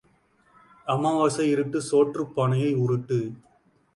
[0.87, 3.19] அமாவாசை இருட்டு சோற்றுப் பானையை உருட்டு.